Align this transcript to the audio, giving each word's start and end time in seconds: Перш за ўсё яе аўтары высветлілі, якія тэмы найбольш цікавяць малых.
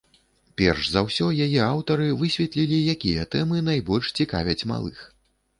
Перш 0.59 0.87
за 0.93 1.03
ўсё 1.07 1.27
яе 1.45 1.59
аўтары 1.73 2.07
высветлілі, 2.21 2.79
якія 2.97 3.29
тэмы 3.37 3.63
найбольш 3.69 4.11
цікавяць 4.19 4.67
малых. 4.73 5.07